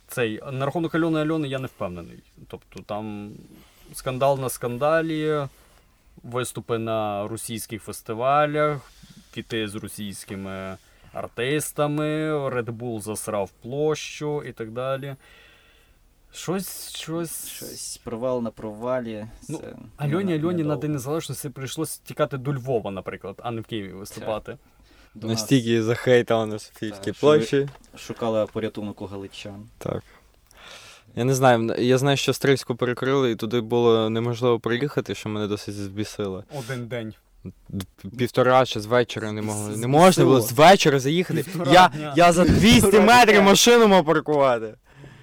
[0.08, 2.18] Цей на рахунок Альони Альони я не впевнений.
[2.48, 3.30] Тобто там
[3.94, 5.46] скандал на скандалі,
[6.22, 8.92] виступи на російських фестивалях,
[9.32, 10.76] фіти з російськими
[11.12, 15.16] артистами, Red Bull засрав площу і так далі.
[16.34, 17.48] Щось, щось.
[17.48, 19.26] Щось провал на провалі.
[19.48, 20.76] Ну, це Альоні не- Альоні на.
[20.76, 24.58] День Незалежності прийшлось тікати до Львова, наприклад, а не в Києві виступати.
[25.14, 27.68] Настільки захейтали на ви- площі.
[27.96, 29.68] Шукала порятунок у галичан.
[29.78, 30.02] Так.
[31.16, 35.46] Я не знаю, я знаю, що Стрільську перекрили, і туди було неможливо приїхати, що мене
[35.46, 36.44] досить збісило.
[36.58, 37.14] Один день.
[38.18, 39.76] Півтора чи з вечора не могли.
[39.76, 41.42] Не можна було з вечора заїхати.
[41.42, 42.12] Півтора Я, дня.
[42.16, 43.42] я за 200 Півтора метрів дня.
[43.44, 44.74] машину мав паркувати.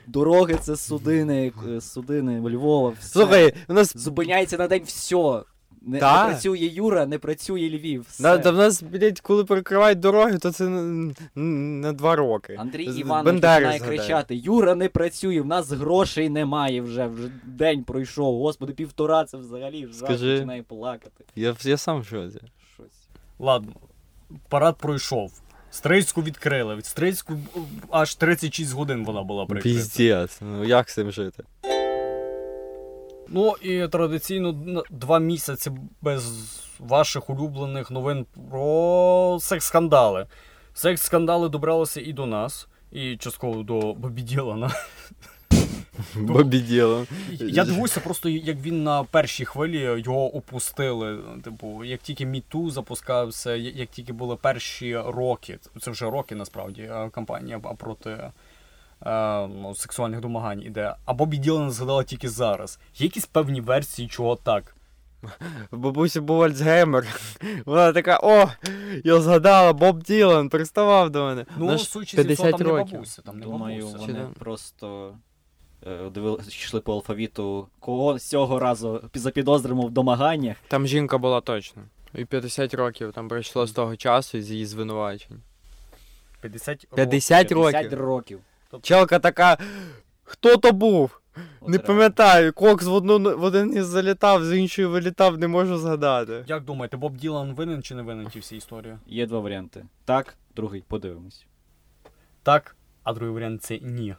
[0.08, 2.94] Дороги це судини, е, судини Львова.
[3.00, 3.10] Все.
[3.10, 5.42] Слухай, у нас Зупиняється на день все.
[5.82, 6.24] Не, Та.
[6.24, 8.06] не працює Юра, не працює Львів.
[8.10, 8.24] Все.
[8.24, 12.56] Да, да в нас, блядь, коли перекривають дороги, то це на, на два роки.
[12.60, 13.98] Андрій З- Іванович Бендери починає згадай.
[13.98, 17.08] кричати: Юра не працює, в нас грошей немає вже.
[17.08, 18.40] Вже день пройшов.
[18.42, 20.34] Господи, півтора це взагалі жах, Скажи.
[20.36, 21.24] починає плакати.
[21.36, 22.40] Я, я сам в шоці.
[22.76, 23.08] Щось.
[23.40, 23.72] Ладно,
[24.50, 25.32] парад пройшов.
[25.72, 26.76] Стрийську відкрили.
[26.76, 27.34] Від Стрийську
[27.90, 29.76] аж 36 годин вона була прикрита.
[29.78, 30.38] Піздець.
[30.42, 31.44] Ну як з цим жити?
[33.32, 36.44] Ну і традиційно два місяці без
[36.80, 40.28] ваших улюблених новин про секс-скандали.
[40.76, 44.72] Секс-скандали добралися і до нас, і частково до Бобі Ділана.
[46.16, 46.84] Бобі.
[47.40, 51.18] Я дивуюся просто, як він на першій хвилі його опустили.
[51.44, 57.60] Типу, як тільки Міту запускався, як тільки були перші роки, це вже роки насправді кампанія
[57.60, 58.32] проти
[59.48, 60.96] ну, сексуальних домагань іде.
[61.06, 62.80] А Бобі Ділан згадала тільки зараз.
[62.96, 64.76] Є якісь певні версії, чого так.
[65.72, 67.08] В бабусі був Альцгеймер.
[67.66, 68.50] Вона така, о,
[69.04, 71.46] я згадала, Боб Ділан приставав до мене.
[71.58, 73.98] Ну, судячи зі 50 всього, там не бабуся, там не Думаю, бабуся.
[74.06, 75.16] вони Чи просто
[75.88, 80.58] е, дивилися, йшли по алфавіту, кого з цього разу запідозримо в домаганнях.
[80.68, 81.82] Там жінка була точно.
[82.16, 85.42] І 50 років там пройшло з того часу і з її звинувачень.
[86.42, 86.96] 50 років.
[86.96, 88.40] 50 50 років.
[88.72, 88.88] Років.
[88.88, 89.58] Челка така.
[90.24, 91.20] Хто то був?
[91.62, 91.88] От не реально.
[91.88, 92.54] пам'ятаю.
[92.54, 96.44] Кокс в, одну, в один із залітав, з іншої вилітав, не можу згадати.
[96.48, 98.98] Як думаєте, Боб Ділан винен чи не винен в цій всій історії?
[99.08, 99.86] Є два варіанти.
[100.06, 101.46] Так, другий, подивимось.
[102.44, 104.16] Так, а другий варіант це ні.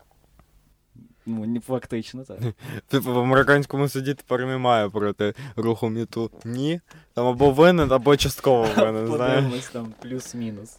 [1.26, 2.38] Ну, не фактично, так.
[2.88, 6.30] Типу в американському суді тепер немає проти руху міту.
[6.44, 6.80] Ні.
[7.14, 9.34] Там або винен, або частково винен, знаєш.
[9.34, 10.78] Подивимось там плюс-мінус.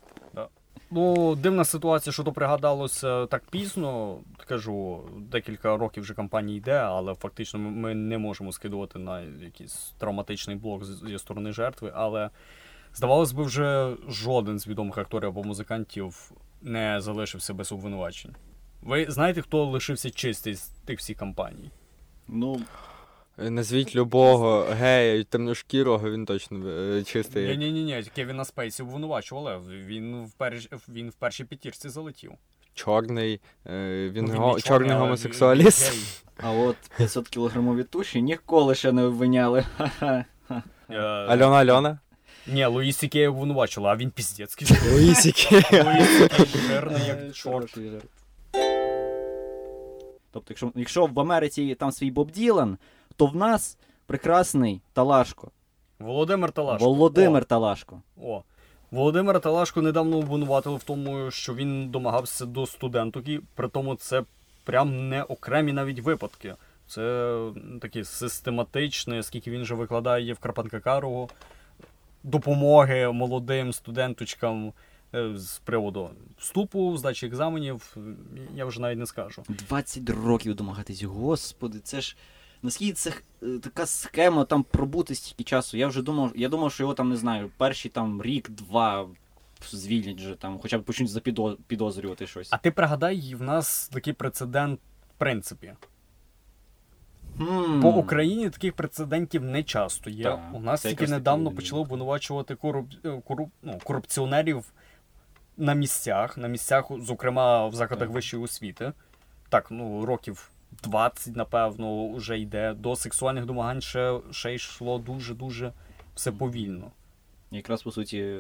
[0.94, 4.18] Ну, дивна ситуація, що то пригадалося так пізно.
[4.48, 10.56] Кажу, декілька років вже кампанія йде, але фактично ми- не можемо скидувати на якийсь травматичний
[10.56, 11.92] блок зі сторони жертви.
[11.96, 12.30] Але
[12.94, 18.36] здавалось би, вже жоден з відомих акторів або музикантів не залишився без обвинувачень.
[18.82, 21.72] Ви знаєте, хто лишився чистий з тих всіх кампаній?
[22.28, 22.62] Ну,
[23.50, 27.48] Назвіть любого гея, темношкірого, він точно е, чистий.
[27.48, 29.60] Ні, ні, ні, ні, Кевіна Спейсі обвинувачували.
[29.86, 30.70] Він в, перш...
[30.90, 32.32] він в першій п'ятірці залетів.
[32.74, 35.94] Чорний, е, він, Ну, го- не чорний гомосексуаліст.
[35.94, 36.02] він
[36.44, 39.66] а от 500 кілограмові туші ніколи ще не обвиняли.
[40.90, 42.00] Е, Альона Альона?
[42.48, 44.68] Ні, Луїс Сікея обвинувачила, а він піздецький.
[44.94, 45.56] Луїсіки.
[45.56, 46.32] Луїс
[46.68, 47.78] жирний, Е, як чорт.
[50.32, 52.78] Тобто, якщо, якщо в Америці там свій Боб Ділан,
[53.16, 55.52] то в нас прекрасний Талашко.
[56.00, 56.86] Володимир Талашко.
[56.86, 58.02] Володимир Талашко.
[58.18, 58.44] О, о.
[58.92, 64.24] Володимира Талашко недавно обвинуватили в тому, що він домагався до студенток, і при тому це
[64.64, 66.56] прям не окремі навіть випадки.
[66.88, 67.38] Це
[67.82, 71.30] такі систематичні, оскільки він же викладає в Карпанка Карого
[72.24, 74.74] допомоги молодим студенточкам
[75.16, 77.98] е, з приводу вступу, здачі екзаменів.
[78.56, 79.44] Я вже навіть не скажу.
[79.48, 81.04] 20 років домагатись.
[81.04, 82.16] Господи, це ж.
[82.64, 85.78] Наскільки це е, така схема там пробути стільки часу?
[85.78, 89.08] Я вже думав, я думав, що його там не знаю, перші там рік-два
[89.72, 92.48] звільнять вже там, хоча б почнуть запідо- підозрювати щось.
[92.52, 94.80] А ти пригадай, в нас такий прецедент
[95.16, 95.74] в принципі.
[97.82, 100.24] По Україні таких прецедентів не часто є.
[100.24, 102.88] Так, У нас тільки недавно почали обвинувачувати коруп...
[103.06, 103.50] е, коруп...
[103.62, 104.66] ну, корупціонерів
[105.58, 108.16] на місцях, на місцях, зокрема в закладах Так.
[108.16, 108.94] вищої освіти.
[109.50, 110.51] Так, ну років
[110.84, 112.74] 20, напевно, вже йде.
[112.74, 115.74] До сексуальних домагань ще, ще йшло дуже-дуже
[116.16, 116.92] все повільно.
[117.52, 118.38] Якраз по суті,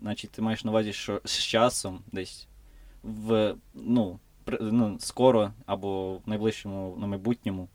[0.00, 2.48] значить, ти маєш на увазі, що з часом десь
[3.02, 4.18] в ну,
[4.60, 7.68] ну, скоро або в найближчому на майбутньому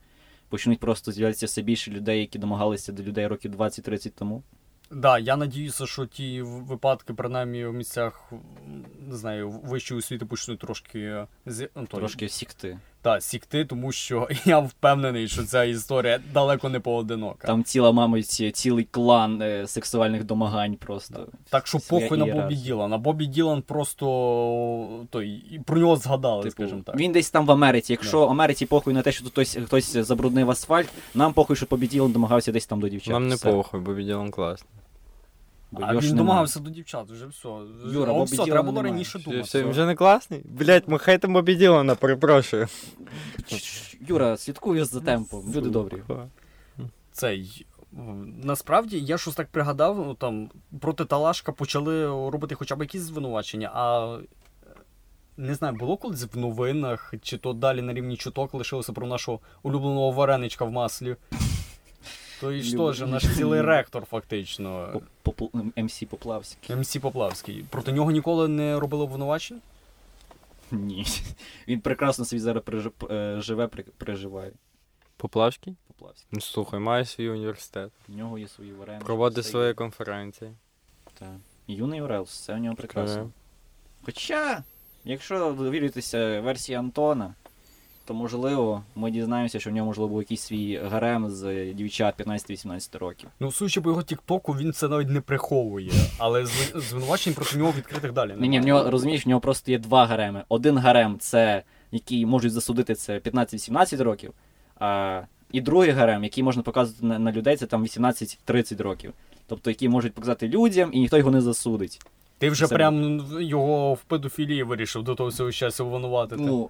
[0.50, 4.44] почнуть просто з'являтися все більше людей, які домагалися до людей років 20-30 тому.
[4.92, 8.32] Да, я надіюся, що ті випадки, принаймні в місцях,
[9.00, 12.80] не знаю, вищої освіти почнуть трошки з ну, Трошки сікти.
[13.08, 17.48] Та, сікти, тому що я впевнений, що ця історія далеко не поодинока.
[17.48, 21.28] Там ціла, мабуть, цілий клан е, сексуальних домагань просто.
[21.50, 22.62] Так що похуй на Бобі ієрархія.
[22.62, 22.98] Ділана.
[22.98, 24.06] Бобі Ділан просто
[25.10, 26.96] той, про нього згадали, Типу, скажімо так.
[26.96, 27.94] Він десь там в Америці.
[27.94, 32.12] Якщо Америці похуй на те, що тут хтось, хтось забруднив асфальт, нам похуй, що побіділом
[32.12, 33.14] домагався десь там до дівчат.
[33.14, 33.52] Нам не Все.
[33.52, 34.70] похуй, бо відділом класний.
[35.72, 37.50] Бо А він домагався до дівчат, вже все.
[37.94, 39.42] Юра, О, Бобі все, треба було раніше думати.
[39.42, 40.42] все, він вже не класний?
[40.46, 42.68] Блять, ми хейтимо Бобі Ділана, перепрошую.
[44.08, 45.54] Юра, слідкую за темпом.
[45.56, 46.04] Люди добрі.
[47.12, 47.66] Цей.
[48.44, 50.50] Насправді я щось так пригадав, ну там
[50.80, 54.18] проти Талашка почали робити хоча б якісь звинувачення, а
[55.38, 59.40] не знаю, було колись в новинах, чи то далі на рівні чуток лишилося про нашого
[59.64, 61.16] улюбленого вареничка в маслі.
[62.42, 65.02] То і ж теж наш цілий ректор, фактично.
[65.76, 66.76] МС Поплавський.
[66.76, 67.66] МС Поплавський.
[67.70, 69.62] Проти нього ніколи не робили обвинувачень?
[70.72, 71.06] Ні.
[71.68, 72.64] Він прекрасно собі зараз
[73.12, 74.52] е, живе, переживає.
[75.18, 75.76] Поплавський?
[75.88, 76.28] Поплавський.
[76.32, 77.92] Ну слухай, має свій університет.
[78.10, 79.06] У нього є свої вареники.
[79.06, 80.52] Проводить свої конференції.
[81.20, 81.30] Так.
[81.68, 83.30] Юний Орелс, все у нього прекрасно.
[84.02, 84.64] Хоча,
[85.06, 87.34] якщо довіритися версії Антона,
[88.08, 92.98] то можливо ми дізнаємося, що в нього можливо був якийсь свій гарем з дівчат 15-18
[92.98, 93.30] років.
[93.40, 98.14] Ну, судячи по його тіктоку, він це навіть не приховує, але звинувачень проти нього відкритих
[98.14, 100.44] далі Ні, ні, в нього розумієш, в нього просто є два гареми.
[100.50, 104.34] Один гарем це який можуть засудити це 15-17 років,
[104.80, 109.14] а і другий гарем, який можна показувати на, на людей, це там 18-30 років.
[109.48, 112.00] Тобто, які можуть показати людям, і ніхто його не засудить.
[112.38, 116.42] Ти вже Це- прям його в педофілії вирішив до того всього щастя обвинуватити.
[116.46, 116.70] Ну,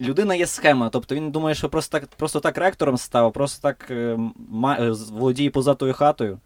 [0.00, 3.86] людина є схема, тобто він думає, що просто так, просто так ректором став, просто так
[3.90, 4.18] е,
[4.48, 6.38] ма, е, володіє позатою хатою.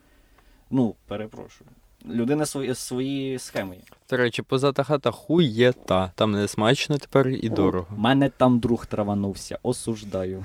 [0.71, 1.71] Ну, перепрошую.
[2.09, 3.83] Людина свої, свої схеми є.
[4.11, 6.13] До речі, позата хата хуєта.
[6.15, 7.87] Там не смачно тепер і У дорого.
[7.97, 10.45] мене там друг траванувся, осуждаю.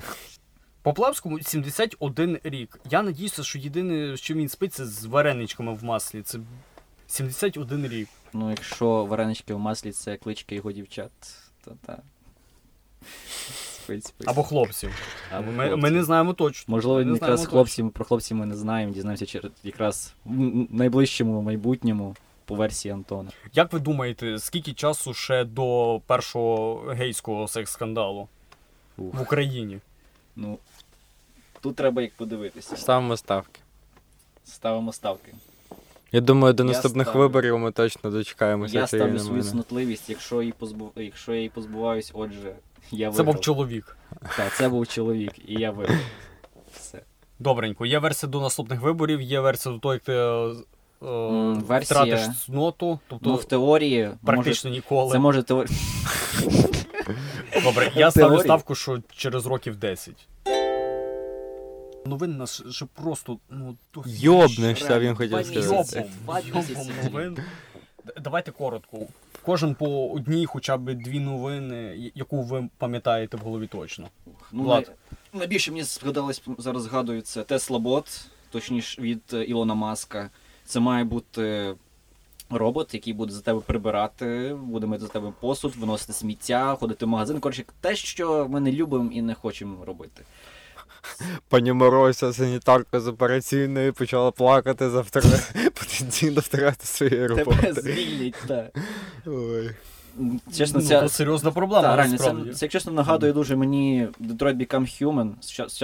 [0.82, 2.80] Поплавському 71 рік.
[2.90, 6.22] Я надіюся, що єдине, що він спить, це з вареничками в маслі.
[6.22, 6.38] Це
[7.06, 8.08] 71 рік.
[8.32, 11.10] Ну, якщо варенички в маслі це кличка його дівчат,
[11.64, 11.98] то так.
[13.84, 14.28] Спить, спить.
[14.28, 14.90] Або хлопців.
[15.32, 15.82] Або ми, хлопці.
[15.82, 16.74] ми не знаємо точно.
[16.74, 20.30] Можливо, Ми якраз знаємо хлопців, про хлопців ми не знаємо, дізнаємося через якраз в
[20.76, 23.30] найближчому майбутньому по версії Антона.
[23.52, 28.28] Як ви думаєте, скільки часу ще до першого гейського секс-скандалу
[28.96, 29.14] Ух.
[29.14, 29.78] в Україні?
[30.36, 30.58] Ну,
[31.60, 32.76] тут треба як подивитися.
[32.76, 33.60] Ставимо ставки.
[34.44, 35.32] Ставимо ставки.
[36.12, 37.20] Я думаю, до Я наступних ставлю.
[37.20, 40.92] виборів ми точно дочекаємося Я ставлю свою снотливість, якщо її позбу...
[40.96, 42.52] якщо я її позбуваюсь, отже,
[42.90, 43.96] я Це був чоловік.
[44.36, 45.98] Так, це був чоловік, і я виграв.
[46.74, 47.02] Все.
[47.38, 51.60] Добренько, є версія до наступних виборів, є версія до того, як ти е, е, М,
[51.60, 55.00] версія- втратиш цноту, тобто Ну, в теорії, практично ніколи.
[55.02, 55.78] може, це може теорія.
[57.64, 58.44] Добре, я ставлю Теорії.
[58.44, 60.28] ставку, що через років 10.
[62.06, 66.04] Новин нас ще просто, ну, Йобнешся, він хотів сказати.
[66.24, 66.64] Два Йобом
[67.04, 67.34] новин.
[68.04, 68.98] Д- Давайте коротко.
[69.46, 74.08] Кожен по одній, хоча б дві новини, яку ви пам'ятаєте в голові точно.
[74.52, 74.84] Ну, Влад.
[74.86, 74.96] най...
[75.40, 80.30] Найбільше мені згадалось, зараз згадую, це Tesla Bot, точніше від Ілона Маска.
[80.64, 81.74] Це має бути
[82.50, 87.08] робот, який буде за тебе прибирати, буде мити за тебе посуд, виносити сміття, ходити в
[87.08, 87.40] магазин.
[87.40, 90.22] Коротше, те, що ми не любимо і не хочемо робити.
[91.48, 97.72] Пані Морозя, санітарка з операційної, почала плакати за втра- потенційно втрати своєї Тебе роботи.
[97.72, 98.78] звільнять, так.
[99.26, 99.70] Ой.
[100.56, 104.08] Чесно, ну, ця, то серйозна проблема, Та, реально, це, це, як чесно, нагадує дуже мені
[104.20, 105.32] Detroit Become Human.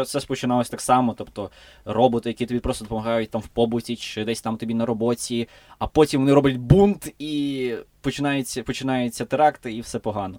[0.05, 1.51] Все починалось так само, тобто
[1.85, 5.87] роботи, які тобі просто допомагають там в побуті чи десь там тобі на роботі, а
[5.87, 10.39] потім вони роблять бунт і починаються, починаються теракти, і все погано.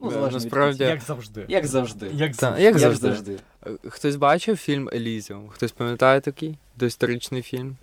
[0.00, 0.84] Ну, залежно насправді-.
[0.84, 1.44] Як завжди.
[1.48, 2.10] Як завжди.
[2.14, 2.62] Як Та, завжди.
[2.62, 3.06] як Як завжди.
[3.08, 3.36] завжди.
[3.66, 5.48] Е, Хтось бачив фільм Елізіум?
[5.48, 6.58] Хтось пам'ятає такий?
[6.76, 7.76] Доісторичний фільм?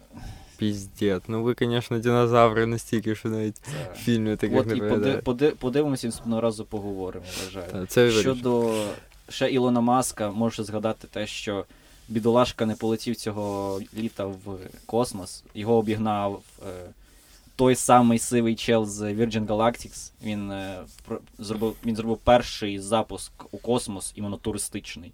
[0.58, 1.24] Піздєт.
[1.28, 3.56] Ну ви, звісно, динозаври настільки, що навіть
[3.94, 7.88] в фільмі таких От не і поди, поди, подивимося, наступного разу поговоримо, вважаю.
[7.88, 8.12] Це.
[8.12, 8.74] Щодо
[9.30, 11.66] ще Ілона Маска, можу згадати те, що
[12.10, 15.44] бідолашка не полетів цього літа в космос.
[15.54, 16.90] Його обігнав е,
[17.56, 20.12] той самий сивий чел з Virgin Galactics.
[20.24, 20.78] Він, е,
[21.40, 25.12] зробив, він зробив перший запуск у космос, іменно туристичний.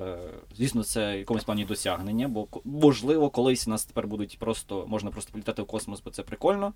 [0.00, 0.18] Е,
[0.56, 5.32] Звісно, це в якомусь плані досягнення, бо можливо, колись нас тепер будуть просто можна просто
[5.32, 6.72] політати в космос, бо це прикольно.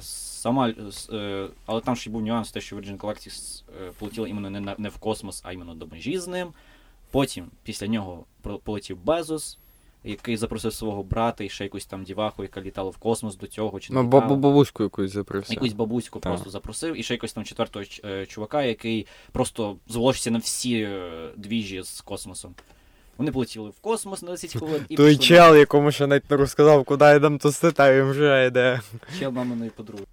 [0.00, 0.74] Сама,
[1.12, 4.98] е, але там ще був нюанс, те, що Virgin Galactic е, полетіла іменно не в
[4.98, 6.52] космос, а іменно до межі з ним.
[7.10, 8.24] Потім після нього
[8.64, 9.58] полетів Безос,
[10.04, 13.80] який запросив свого брата і ще якусь там діваху, яка літала в космос до цього.
[13.80, 14.40] Чи не Ну, бабу літала.
[14.40, 15.52] бабуську якусь запросив.
[15.54, 16.32] Якусь бабуську Так.
[16.32, 20.80] просто запросив, і ще якось там четвертого ч- е, чувака, який просто зволожився на всі
[20.80, 22.54] е, двіжі з космосом.
[23.18, 26.36] Вони полетіли в космос на 10 хвилин і Той пішли чел, якому ще навіть не
[26.36, 28.80] розказав, куди йдемо тусити, а вже йде.
[29.12, 30.04] на чел маминої подруги.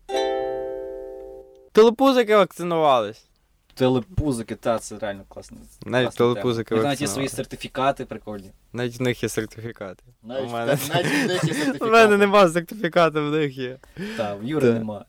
[1.72, 3.27] Телепузики вакцинувались.
[3.78, 5.58] Телепузики, та це реально класно.
[5.86, 8.52] Навіть класна телепузики У них навіть є свої сертифікати прикольні.
[8.74, 10.04] Навіть в них є сертифікати.
[10.24, 13.78] Навіть, У мене- навіть в них є У мене нема сертифікату, в них є.
[14.18, 15.06] Та, в Юри нема.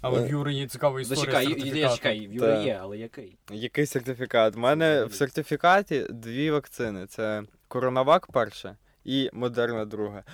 [0.00, 1.24] Але в Юри є цікава історія.
[1.24, 3.38] Зачекай, я чекай, в Юри є, але який?
[3.52, 4.56] Який сертифікат?
[4.56, 10.24] У мене в сертифікаті дві вакцини: це Коронавак перша і Модерна друга.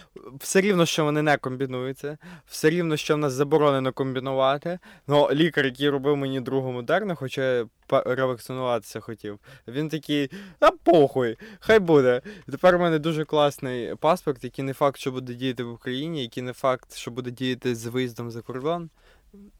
[0.41, 4.79] Все рівно, що вони не комбінуються, все рівно, що в нас заборонено комбінувати.
[5.07, 11.79] Ну, лікар, який робив мені другу модерну, хоча ревакцинуватися хотів, він такий, а похуй, хай
[11.79, 12.23] буде.
[12.51, 16.43] Тепер у мене дуже класний паспорт, який не факт, що буде діяти в Україні, який
[16.43, 18.91] не факт, що буде діяти з виїздом за кордон.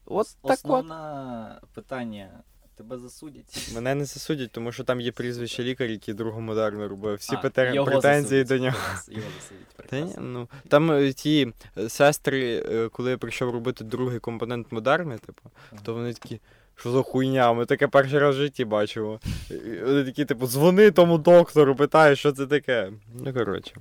[0.05, 0.51] От так.
[0.51, 2.43] Основне питання.
[2.77, 3.71] Тебе засудять.
[3.75, 7.15] Мене не засудять, тому що там є прізвище лікаря, який другу модерну робив.
[7.15, 7.37] Всі А,
[7.85, 8.47] претензії засудять.
[8.47, 8.77] до нього.
[9.09, 13.83] Його засудять, Та ні, ну там е, ті е, сестри, е, коли я прийшов робити
[13.83, 15.81] другий компонент модерни, типу, Ага.
[15.85, 16.39] то вони такі.
[16.77, 17.53] Що за хуйня?
[17.53, 19.19] Ми таке перший раз в житті бачимо.
[19.49, 22.91] І Вони такі, типу, дзвони тому доктору, питає, що це таке.
[23.25, 23.75] Ну, коротше.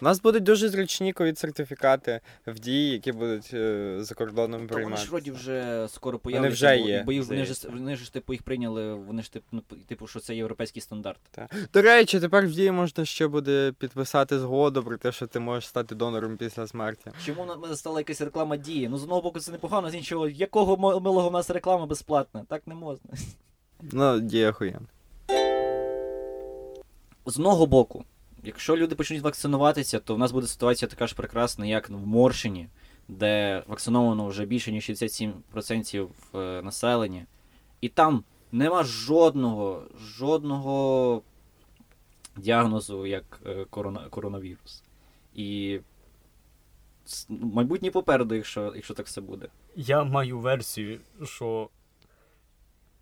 [0.00, 4.56] У нас будуть дуже зручні ковід сертифікати в дії, які будуть е, за кордоном Та
[4.58, 5.02] вони приймати.
[5.02, 6.54] ж вроді вже скоро появляться.
[6.54, 9.44] вже бо- є, Бо їх- вони ж вони ж типу їх прийняли, вони ж типу,
[9.52, 11.20] ну, типу, що це європейський стандарт.
[11.72, 15.68] До речі, тепер в дії можна ще буде підписати згоду про те, що ти можеш
[15.68, 17.10] стати донором після смерті.
[17.26, 18.88] Чому на мене стала якась реклама дії?
[18.88, 22.44] Ну з одного боку це непогано, з іншого, якого мо- милого в нас реклама безплатна?
[22.48, 23.10] Так не можна.
[23.92, 24.86] Ну, дія хуєн.
[27.26, 28.04] З одного боку,
[28.44, 32.68] якщо люди почнуть вакцинуватися, то в нас буде ситуація така ж прекрасна, як в Моршині,
[33.08, 37.26] де вакциновано вже більше ніж 67% е, населення.
[37.80, 41.22] І там нема жодного, жодного
[42.36, 44.82] діагнозу як е, корона, коронавірус.
[45.34, 45.80] І
[47.28, 49.48] майбутнє попереду, якщо, якщо так все буде.
[49.76, 51.68] Я маю версію, що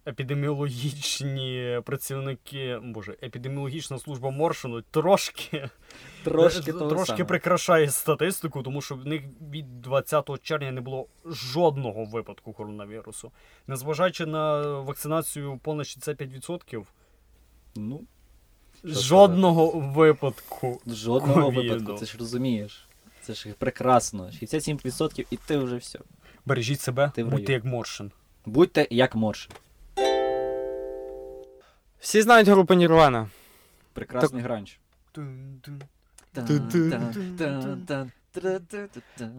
[0.06, 5.68] епідеміологічні працівники, боже, епідеміологічна служба Моршину трошки,
[6.24, 12.52] Трошки, трошки прикрашає статистику, тому що в них від 20 червня не було жодного випадку
[12.52, 13.32] коронавірусу.
[13.66, 16.84] Незважаючи на вакцинацію понад 65%,
[17.76, 18.00] Ну,
[18.84, 20.80] жодного випадку.
[20.86, 21.62] жодного Ковіду.
[21.74, 22.88] випадку, ти ж розумієш.
[23.22, 24.24] Це ж прекрасно.
[24.42, 25.98] 67% і ти вже все.
[26.46, 28.10] Бережіть себе, Ти будьте як Моршин.
[28.46, 29.48] Будьте як Морш.
[32.02, 33.28] Всі знають групу Нірвана.
[33.92, 34.78] Прекрасний гранж.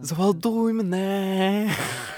[0.02, 1.70] Зґвалтуй мене.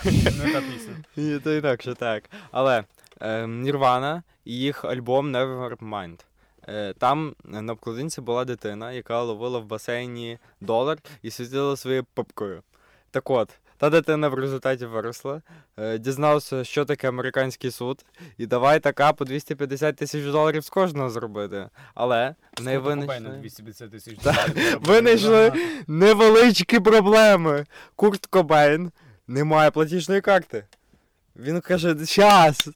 [0.05, 0.95] Не та пісня.
[1.17, 2.31] Ні, то інакше так.
[2.51, 2.85] Але
[3.21, 6.21] е, Нірвана і їх альбом Nevermind.
[6.69, 12.63] Е, там на обкладинці була дитина, яка ловила в басейні долар і світила своєю попкою.
[13.11, 15.43] Так от, та дитина в результаті виросла,
[15.77, 18.05] е, дізнався, що таке американський суд,
[18.39, 21.69] і давай така по 250 тисяч доларів з кожного зробити.
[21.95, 24.79] Але Кобейна винайшли 250 тисяч доларів.
[24.81, 25.53] винайшли
[25.87, 27.67] невеличкі проблеми.
[27.97, 28.93] Курт Кобейн
[29.27, 30.65] не має платіжної карти.
[31.37, 32.69] Він каже, щас,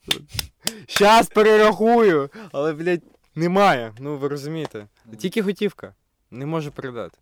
[0.86, 2.30] щас перерахую.
[2.52, 3.02] Але, блядь,
[3.34, 3.92] немає.
[3.98, 4.86] Ну, ви розумієте.
[5.18, 5.94] Тільки готівка.
[6.30, 7.18] Не може передати.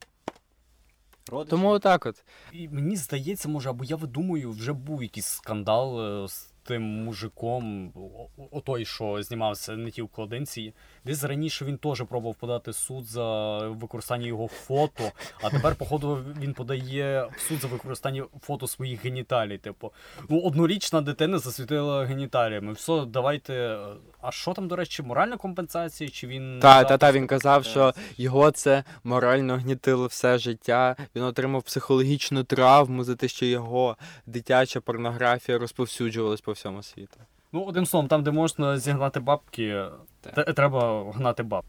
[1.28, 1.50] Родичі.
[1.50, 2.24] Тому отак от.
[2.52, 7.92] І мені здається, може, або я видумую, вже був якийсь скандал е, з тим мужиком,
[7.96, 10.74] о- отой, що знімався на тій вкладинці.
[11.04, 15.12] Десь раніше він теж пробував подати суд за використання його фото,
[15.42, 19.58] а тепер, походу, він подає в суд за використання фото своїх геніталій.
[19.58, 19.92] Типу,
[20.28, 22.72] ну, однорічна дитина засвітила геніталіями.
[22.72, 23.78] Все, давайте.
[24.20, 26.10] А що там, до речі, моральна компенсація?
[26.10, 30.96] Чи він Та, та, та, він казав, що його це морально гнітило все життя.
[31.16, 33.96] Він отримав психологічну травму за те, що його
[34.26, 37.16] дитяча порнографія розповсюджувалась по всьому світу.
[37.52, 39.84] Ну, одним словом, там, де можна зігнати бабки,
[40.20, 40.34] Так.
[40.34, 41.64] те- треба гнати баб.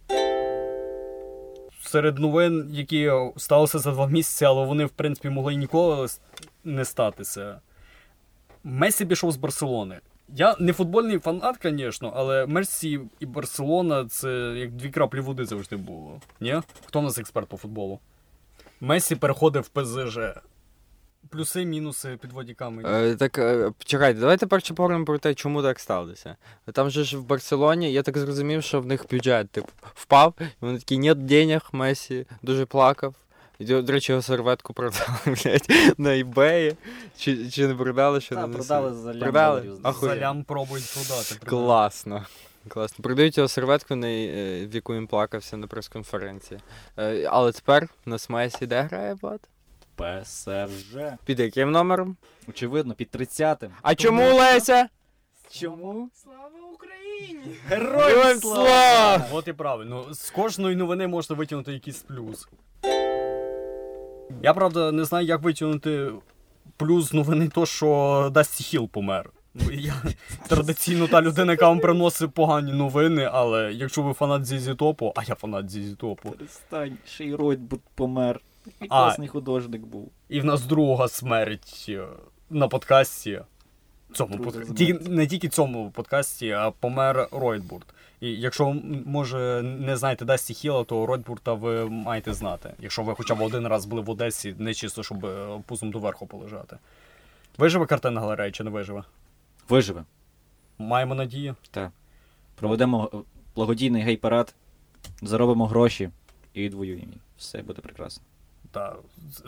[1.81, 6.07] Серед новин, які сталися за два місяці, але вони, в принципі, могли ніколи
[6.63, 7.61] не статися.
[8.63, 9.99] Месі пішов з Барселони.
[10.35, 15.75] Я не футбольний фанат, звісно, але Мерсі і Барселона це як дві краплі води завжди
[15.75, 16.21] було.
[16.39, 16.61] Ні?
[16.85, 17.99] Хто у нас експерт по футболу?
[18.81, 20.17] Месі переходив в ПЗЖ.
[21.29, 22.89] Плюси, мінуси підводні камені.
[22.89, 26.35] Е, так, е, чекайте, давайте перше поговоримо про те, чому так сталося.
[26.73, 30.43] Там же ж в Барселоні, я так зрозумів, що в них бюджет типу, впав, і
[30.61, 33.15] вони такі, нет денег, Месі дуже плакав.
[33.59, 36.75] І, До, речі, його серветку продали, блядь, на eBay.
[37.17, 39.61] Чи, чи не продали, ще Та, не продали за лям Продали?
[39.61, 39.79] доларів.
[39.83, 40.15] Охуєнно.
[40.19, 41.35] Залям пробують продати.
[41.45, 42.25] Класно.
[42.67, 43.03] Класно.
[43.03, 46.59] Продають його серветку, на, е, в яку він плакався на прес-конференції.
[46.97, 49.39] Е, Але тепер у нас Месі де грає, Влад?
[49.99, 50.97] ПСЖ.
[51.25, 52.17] Під яким номером?
[52.47, 53.71] Очевидно, під 30-м.
[53.81, 54.89] А чому Леся?
[55.51, 56.09] Чому?
[56.13, 57.55] Слава Україні!
[57.67, 59.25] Героям слава!
[59.31, 60.13] От і правильно.
[60.13, 62.47] З кожної новини можна витягнути якийсь плюс.
[64.41, 66.11] Я правда не знаю, як витягнути
[66.77, 69.29] плюс з новини то, що Дасті Хіл помер.
[69.53, 69.93] Бо Я
[70.47, 75.23] традиційно та людина, яка вам приносить погані новини, але якщо ви фанат Зізі Топу, а
[75.23, 78.39] я фанат Зізі Топу, Перестань, ще й Ройтбуд помер.
[78.79, 78.87] А.
[78.87, 80.11] класний художник був.
[80.29, 82.05] і в нас друга смерть е,
[82.49, 83.41] на подкасті.
[84.13, 84.65] Цьому Друга подка...
[84.65, 84.77] смерть.
[84.77, 87.85] Тільки, не тільки цьому подкасті, а помер Ройтбурд.
[88.21, 92.73] І якщо може не знаєте Дасті Хіла, то Ройтбурта ви маєте знати.
[92.79, 96.27] Якщо ви хоча б один раз були в Одесі, не чисто, щоб е, пузом доверху
[96.27, 96.77] полежати.
[97.57, 99.03] Виживе картина галерея чи не виживе?
[99.69, 100.03] Виживе.
[100.77, 101.55] Маємо надію.
[101.71, 101.91] Так.
[102.55, 103.17] Проведемо е,
[103.55, 104.55] благодійний гей-парад,
[105.21, 106.09] заробимо гроші
[106.53, 107.13] і відвоюємо.
[107.37, 108.23] Все буде прекрасно.
[108.71, 108.95] Та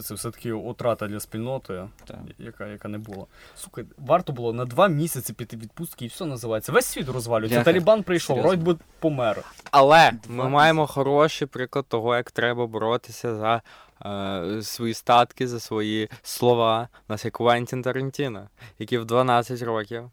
[0.01, 2.17] це все-таки утрата для спільноти, Так.
[2.39, 3.25] яка, яка не була.
[3.55, 6.71] Сука, варто було на два місяці піти відпустки і все називається.
[6.71, 7.55] Весь світ розвалюється.
[7.57, 7.71] Бляха.
[7.71, 8.49] Талібан прийшов, Серйозно.
[8.51, 9.43] Ройтбурд помер.
[9.71, 13.61] Але Два ми маємо хороший приклад того, як треба боротися за
[14.05, 16.87] е, свої статки, за свої слова.
[17.09, 18.49] У нас є Квентін Тарантіно,
[18.79, 20.11] який в 12 років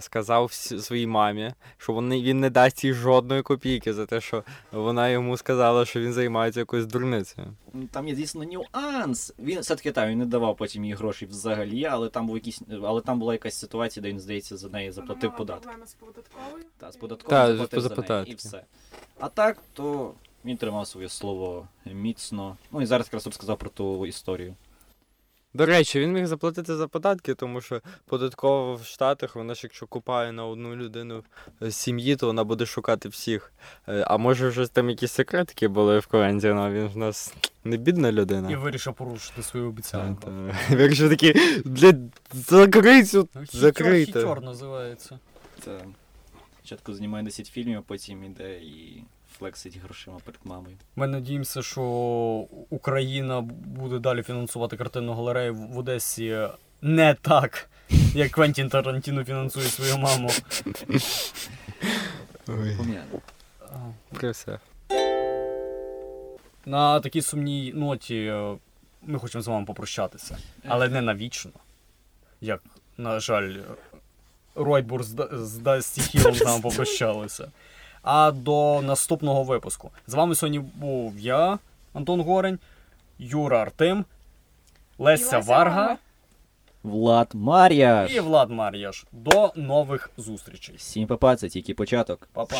[0.00, 5.08] сказав своїй мамі, що вони, він не дасть їй жодної копійки за те, що вона
[5.08, 7.54] йому сказала, що він займається якоюсь дурницею.
[7.90, 9.34] Там є, звісно, нюанс.
[9.38, 13.00] Він все-таки так, він не давав потім їй гроші взагалі, але там був якийсь, але
[13.00, 15.70] там була якась ситуація, де він, здається, за неї заплатив Вона податки.
[15.86, 16.64] з податковою.
[16.78, 16.96] Та, з
[17.28, 18.64] Та, заплатив за неї, і все.
[19.20, 20.12] А так, то
[20.44, 22.56] він тримав своє слово міцно.
[22.72, 24.54] Ну і зараз якраз б сказав про ту історію.
[25.54, 29.86] До речі, він міг заплатити за податки, тому що податково в Штатах вона ж якщо
[29.86, 31.24] купає на одну людину
[31.60, 33.52] з сім'ї, то вона буде шукати всіх.
[33.88, 37.34] Е, А може вже там якісь секретики були в Квентіна, він ж у нас
[37.64, 38.50] не бідна людина.
[38.50, 40.22] І вирішив порушити свою обіцянку.
[40.22, 40.54] та.
[40.76, 41.34] Вирішив такий,
[41.64, 41.96] блядь,
[42.32, 45.18] закрий цю, Ну, хітьор- називається.
[45.64, 45.78] Це
[46.58, 49.04] спочатку знімає 10 фільмів, а потім іде і
[49.38, 50.76] флексить грошима перед мамою.
[50.96, 51.82] Ми надіємося, що
[52.70, 56.48] Україна буде далі фінансувати картинну галерею в Одесі
[56.82, 57.70] не так,
[58.14, 60.30] як Квентін Тарантіно фінансує свою маму.
[64.12, 64.58] Все.
[66.66, 68.56] На такій сумній ноті е,
[69.02, 70.38] ми хочемо з вами попрощатися.
[70.68, 71.50] Але не навічно.
[72.40, 72.62] Як,
[72.98, 73.54] на жаль,
[74.54, 77.50] Ройтбур з, з Дасті Хілом з нами попрощалися.
[78.10, 79.90] А до наступного випуску.
[80.06, 81.58] З вами сьогодні був я,
[81.94, 82.58] Антон Горень,
[83.18, 84.04] Юра Артем,
[84.98, 85.96] Леся Варга Варга.
[86.82, 88.14] Влад Мар'яш!
[88.14, 89.06] і Влад Мар'яш.
[89.12, 90.76] До нових зустрічей.
[90.76, 92.28] Всім папа, це тільки початок.
[92.32, 92.56] Па-па.